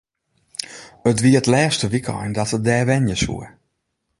It 1.09 1.19
wie 1.23 1.37
it 1.39 1.49
lêste 1.53 1.85
wykein 1.91 2.31
dat 2.37 2.53
er 2.55 2.61
dêr 2.67 2.85
wenje 2.89 3.17
soe. 3.23 3.47